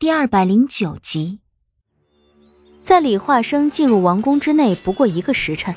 [0.00, 1.40] 第二百零九集，
[2.82, 5.76] 在李化生进入王宫之内不过一个时辰，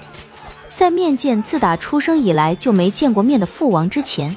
[0.74, 4.34] 在面见自打出生以来就没见过面的父王之前，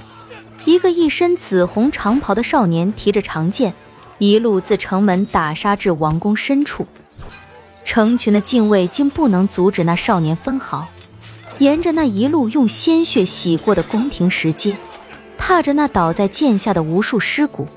[0.64, 3.72] 一个一身紫红长袍的少年提着长剑，
[4.19, 6.84] 一路自城门打杀至王宫深处。
[7.84, 10.89] 成群的禁卫竟不能阻止那少年分毫，
[11.61, 14.77] 沿着那一路用鲜血洗过的宫廷石阶，
[15.39, 17.68] 踏着那倒在剑下的无数尸骨。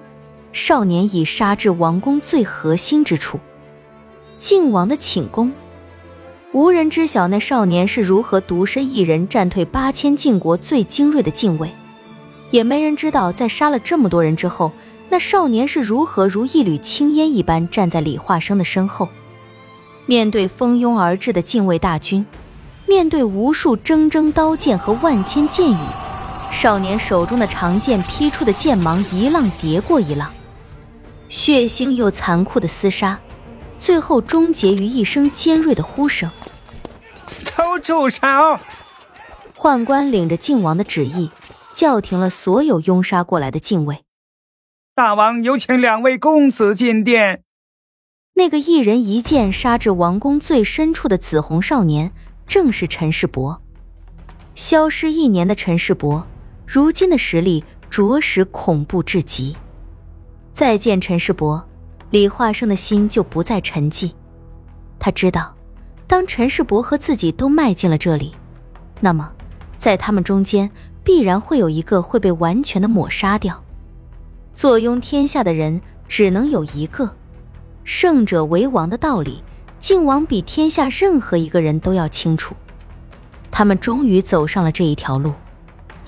[0.52, 3.40] 少年已杀至王宫最核心之处，
[4.38, 5.52] 靖王的寝宫。
[6.52, 11.70] 无人知晓那少年是如何独身一人战退八千晋国最精锐的禁卫，
[12.50, 14.72] 也没人知道在杀了这么多人之后，
[15.10, 19.08] 那少年是如何如一缕青烟一般站在李化生的身后。
[20.08, 22.26] 面对蜂拥而至的禁卫大军，
[22.88, 25.78] 面对无数铮铮刀剑和万千剑雨，
[26.52, 30.28] 少年手中的长剑劈出的剑芒一浪叠过一浪。
[31.30, 33.20] 血腥又残酷的厮杀，
[33.78, 36.30] 最后终结于一声尖锐的呼声
[37.56, 38.20] ：“都住手！”
[39.56, 41.30] 宦官领着靖王的旨意，
[41.74, 44.04] 叫停了所有拥杀过来的禁卫。
[44.96, 47.44] 大王有请两位公子进殿。
[48.34, 52.12] 那个一人一剑杀至王宫最深处的紫红少年，
[52.48, 53.62] 正是陈世伯。
[54.56, 56.26] 消失一年的陈世伯，
[56.66, 59.56] 如今的实力着实恐怖至极。
[60.60, 61.66] 再见陈世伯，
[62.10, 64.12] 李化生的心就不再沉寂。
[65.00, 65.56] 他知道，
[66.06, 68.36] 当陈世伯和自己都迈进了这里，
[69.00, 69.32] 那么，
[69.78, 70.70] 在他们中间
[71.02, 73.64] 必然会有一个会被完全的抹杀掉。
[74.54, 77.10] 坐拥天下的人只能有一个，
[77.86, 79.42] 胜者为王的道理，
[79.80, 82.54] 靖王比天下任何一个人都要清楚。
[83.50, 85.32] 他们终于走上了这一条路，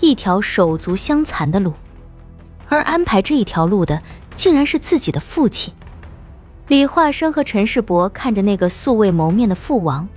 [0.02, 1.72] 一条手足相残的路，
[2.68, 4.02] 而安排这一条路的。
[4.36, 5.74] 竟然是自己的父亲，
[6.68, 10.08] 李化生和陈世伯看着那个素未谋面的父王，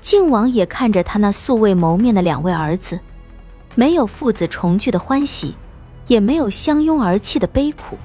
[0.00, 2.98] 靖王也看着他那素未谋面的两位儿子，
[3.74, 5.54] 没有父子重聚的欢喜，
[6.06, 7.98] 也没有相拥而泣的悲苦，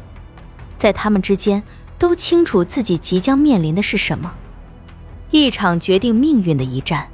[0.77, 1.63] 在他们之间
[1.97, 4.33] 都清楚自己即将面临的是什么，
[5.31, 7.07] 一场决定命运的一战，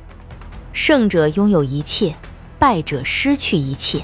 [0.74, 2.16] 胜者拥有一切，
[2.58, 4.02] 败者失去一切，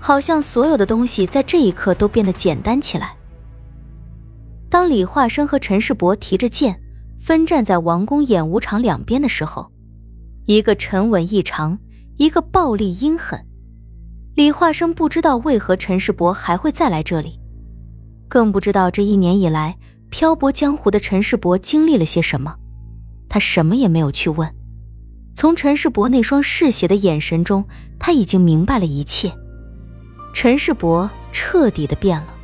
[0.00, 3.14] 好像所有的东西在这一刻都变得简单起来。
[4.68, 6.80] 当李化生和陈世伯提着剑，
[7.20, 9.70] 分站在王宫演武场两边的时候，
[10.46, 11.78] 一个沉稳异常，
[12.16, 13.40] 一个暴力阴狠。
[14.34, 17.40] 李化生不知道为何陈世伯还会再来这里，
[18.28, 19.78] 更不知道这一年以来
[20.10, 22.56] 漂泊江湖的陈世伯经历了些什么。
[23.28, 24.54] 他什么也没有去问，
[25.34, 27.64] 从陈世伯那双嗜血的眼神中，
[27.98, 29.32] 他已经明白了一切。
[30.34, 32.35] 陈世伯彻底的变了。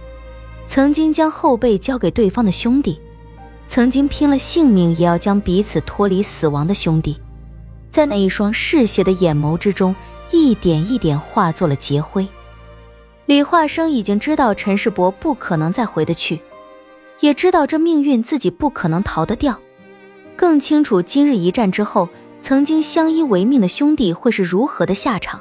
[0.75, 2.99] 曾经将后背交给对方的兄弟，
[3.67, 7.21] 曾经拼了性命也要将彼此脱离死亡的兄弟，
[7.91, 9.95] 在那一双嗜血的眼眸之中，
[10.31, 12.27] 一点一点化作了劫灰。
[13.27, 16.41] 李化生已经知道陈世伯不可能再回得去，
[17.21, 19.61] 也知道这命运自己不可能逃得掉，
[20.37, 22.09] 更清楚今日一战之后，
[22.41, 25.39] 曾经相依为命的兄弟会是如何的下场，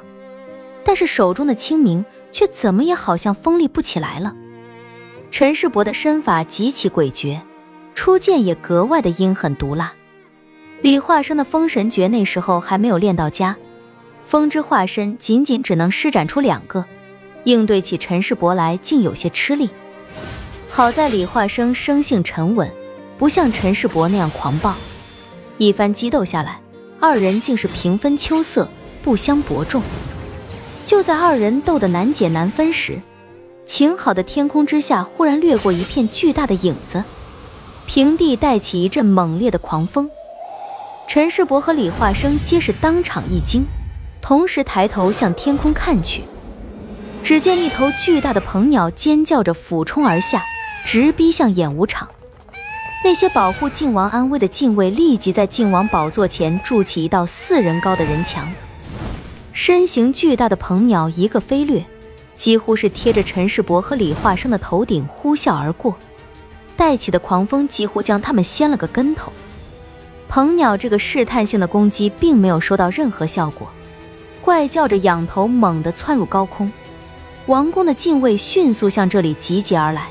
[0.84, 4.36] 但是手中的清明却怎么也好像锋利不起来了。
[5.32, 7.40] 陈世伯的身法极其诡谲，
[7.94, 9.90] 出剑也格外的阴狠毒辣。
[10.82, 13.56] 李化生的封神诀那时候还没有练到家，
[14.26, 16.84] 风之化身仅仅只能施展出两个，
[17.44, 19.70] 应对起陈世伯来竟有些吃力。
[20.68, 22.70] 好在李化生生性沉稳，
[23.16, 24.74] 不像陈世伯那样狂暴。
[25.56, 26.60] 一番激斗下来，
[27.00, 28.68] 二人竟是平分秋色，
[29.02, 29.82] 不相伯仲。
[30.84, 33.00] 就在二人斗得难解难分时，
[33.64, 37.02] 晴好的天空之下，忽然掠过一片巨大的影子，
[37.86, 40.10] 平地带起一阵猛烈的狂风。
[41.06, 43.64] 陈世伯和李化生皆是当场一惊，
[44.20, 46.24] 同时抬头向天空看去，
[47.22, 50.42] 只见一头巨大的鹏鸟尖叫着俯冲而下，
[50.84, 52.08] 直逼向演武场。
[53.04, 58.52] 那些保护靖王安危的禁卫立即在靖王宝座前筑起一道四人高的人墙，
[59.52, 61.84] 身形巨大的鹏鸟一个飞掠。
[62.42, 65.96] 几乎是贴着陈世伯和李化生的头顶呼啸而过，
[66.76, 69.32] 带起的狂风几乎将他们掀了个跟头。
[70.28, 73.70] 鹏鸟这个试探性的攻击并没有收到任何效果，
[74.40, 76.72] 怪叫着仰头猛地窜入高空。
[77.46, 80.08] 王宫的禁卫迅速向这里集结而来，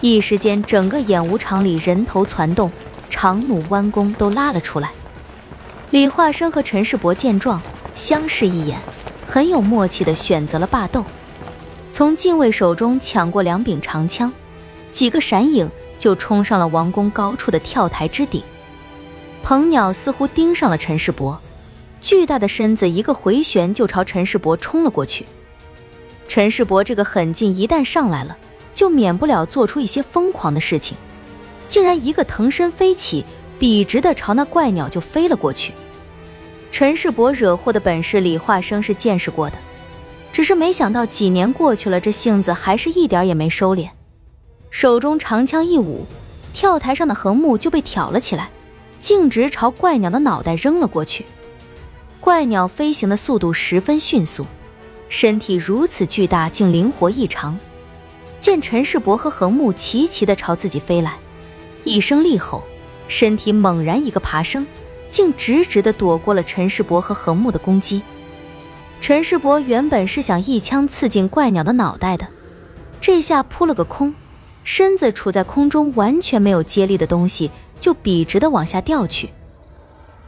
[0.00, 2.72] 一时间整个演武场里人头攒动，
[3.10, 4.90] 长弩弯弓都拉了出来。
[5.90, 7.60] 李化生和陈世伯见状
[7.94, 8.78] 相视一眼，
[9.28, 11.04] 很有默契地选择了霸斗。
[11.92, 14.32] 从禁卫手中抢过两柄长枪，
[14.90, 18.42] 几个闪影就冲上了王宫高处的跳台之顶。
[19.42, 21.38] 鹏鸟似乎盯上了陈世伯，
[22.00, 25.26] 巨大的身子一个回旋就朝陈世伯冲了过去。
[26.26, 28.38] 陈世伯这个狠劲一旦上来了，
[28.72, 30.96] 就免不了做出一些疯狂的事情，
[31.68, 33.22] 竟然一个腾身飞起，
[33.58, 35.74] 笔直的朝那怪鸟就飞了过去。
[36.70, 39.58] 陈世伯惹祸的本事，李化生是见识过的，
[40.32, 43.90] 只是没想到几年过去了，这性子还是一点也没收敛，
[44.70, 46.06] 手中长枪一舞，
[46.54, 48.50] 跳台上的横木就被挑了起来。
[48.98, 51.26] 径直朝怪鸟的脑袋扔了过去。
[52.20, 54.46] 怪鸟飞行的速度十分迅速，
[55.08, 57.58] 身体如此巨大，竟灵活异常。
[58.38, 61.16] 见陈世伯和横木齐齐的朝自己飞来，
[61.84, 62.62] 一声厉吼，
[63.08, 64.66] 身体猛然一个爬升，
[65.10, 68.02] 竟直直的躲过了陈世伯和横木的攻击。
[69.02, 72.24] 陈世伯原本是想一枪刺进怪鸟的脑袋的，
[73.00, 74.14] 这下扑了个空，
[74.62, 77.50] 身子处在空中，完全没有接力的东西。
[77.80, 79.30] 就笔直的往下掉去，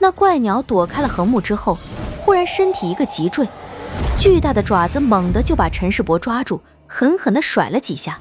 [0.01, 1.79] 那怪鸟躲开了横木之后，
[2.21, 3.47] 忽然身体一个急坠，
[4.19, 8.19] 巨大的爪子猛地就把陈世伯抓住，狠狠的甩了几下。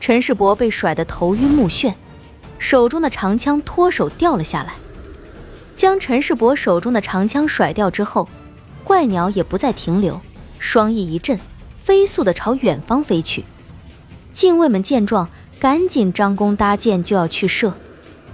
[0.00, 1.92] 陈世伯被甩得头晕目眩，
[2.58, 4.72] 手中的长枪脱手掉了下来。
[5.76, 8.26] 将陈世伯手中的长枪甩掉之后，
[8.88, 10.18] 怪鸟也不再停留，
[10.58, 11.38] 双翼一震，
[11.78, 13.44] 飞速的朝远方飞去。
[14.32, 15.28] 禁卫们见状，
[15.60, 17.74] 赶紧张弓搭箭就要去射。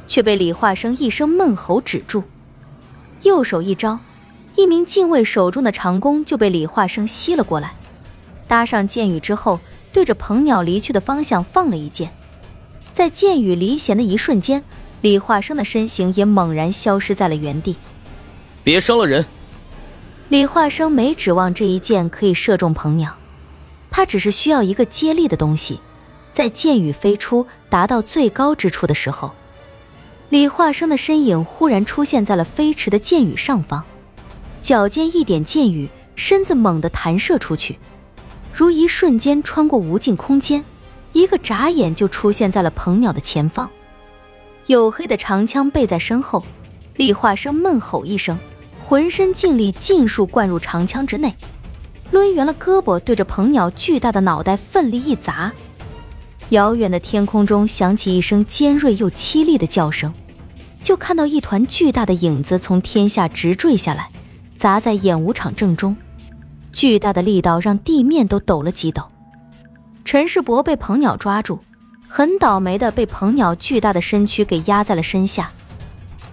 [0.06, 2.22] 却被李化生一声闷吼止住，
[3.22, 3.98] 右手一招，
[4.54, 7.72] 一名禁卫手中的长弓就被李化生吸了过来，
[8.46, 9.58] 搭上箭羽之后，
[9.92, 12.12] 对着鹏鸟离去的方向放了一箭，
[12.92, 14.62] 在箭羽离弦的一瞬间，
[15.00, 17.74] 李化生的身形也猛然消失在了原地。
[18.62, 19.24] 别伤了人。
[20.30, 23.14] 李化生没指望这一箭可以射中鹏鸟，
[23.90, 25.80] 他只是需要一个接力的东西，
[26.32, 29.32] 在箭羽飞出达到最高之处的时候。
[30.30, 33.84] 李化生的身影忽然出现在了飞驰的箭羽上方，
[34.62, 37.78] 脚尖一点箭羽，身子猛地弹射出去，
[38.52, 40.64] 如一瞬间穿过无尽空间，
[41.12, 43.70] 一个眨眼就出现在了鹏鸟的前方。
[44.66, 46.42] 黝黑的长枪背在身后，
[46.96, 48.38] 李化生闷吼一声，
[48.86, 51.34] 浑身劲力尽数灌入长枪之内，
[52.12, 55.50] 抡圆了胳膊对着鹏鸟巨大的脑袋奋力一砸，
[56.50, 60.12] 遥远的天空中响起一声尖锐又凄厉的叫声。
[60.82, 64.10] 就看到一团巨大的影子从天下直坠下来，
[64.54, 65.96] 砸在演武场正中，
[66.70, 69.02] 巨大的力道让地面都抖了几抖。
[70.04, 71.58] 陈世伯被鹏鸟抓住，
[72.06, 75.50] 很倒霉的被鹏鸟巨大的身躯给压在了身下。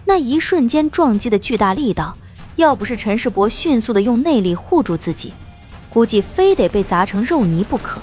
[0.03, 2.13] 那一瞬间撞击的巨大力道，
[2.61, 5.33] 要不是陈世伯迅速的用内力护住自己，
[5.89, 7.99] 估计非得被砸成肉泥不可。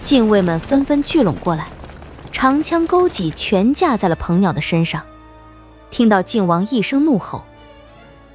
[0.00, 1.66] 禁卫们纷纷聚拢过来，
[2.30, 5.02] 长枪钩戟全架在了鹏鸟的身上。
[5.90, 7.44] 听到靖王一声怒吼：“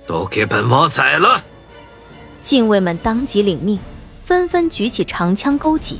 [0.06, 1.42] 都给本王宰了！”
[2.44, 3.80] 禁卫们当即领命，
[4.26, 6.00] 纷纷举起长枪钩戟。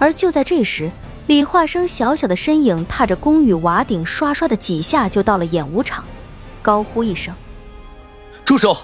[0.00, 0.90] 而就在这时，
[1.28, 6.02] 李化生小小的身影踏着宫宇瓦顶，刷刷的几下就到了演武场，
[6.62, 7.32] 高呼一声
[8.50, 8.76] ：“住手！”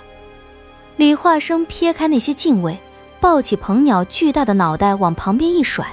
[0.97, 2.79] 李化生撇开那些敬畏，
[3.21, 5.85] 抱起鹏鸟巨大的脑袋往旁边一甩，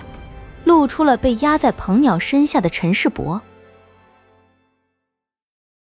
[0.63, 3.41] 露出了被压在鹏鸟身下的陈世伯。